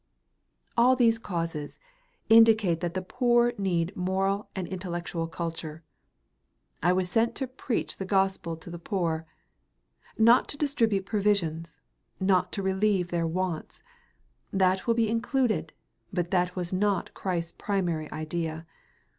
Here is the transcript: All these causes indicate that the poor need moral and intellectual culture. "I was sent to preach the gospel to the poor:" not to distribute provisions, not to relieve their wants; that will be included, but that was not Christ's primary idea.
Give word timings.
All 0.75 0.95
these 0.95 1.19
causes 1.19 1.77
indicate 2.27 2.79
that 2.79 2.95
the 2.95 3.03
poor 3.03 3.53
need 3.59 3.95
moral 3.95 4.49
and 4.55 4.67
intellectual 4.67 5.27
culture. 5.27 5.83
"I 6.81 6.91
was 6.91 7.07
sent 7.07 7.35
to 7.35 7.45
preach 7.45 7.95
the 7.97 8.03
gospel 8.05 8.57
to 8.57 8.71
the 8.71 8.79
poor:" 8.79 9.27
not 10.17 10.49
to 10.49 10.57
distribute 10.57 11.05
provisions, 11.05 11.81
not 12.19 12.51
to 12.53 12.63
relieve 12.63 13.09
their 13.09 13.27
wants; 13.27 13.83
that 14.51 14.87
will 14.87 14.95
be 14.95 15.07
included, 15.07 15.71
but 16.11 16.31
that 16.31 16.55
was 16.55 16.73
not 16.73 17.13
Christ's 17.13 17.51
primary 17.51 18.11
idea. 18.11 18.65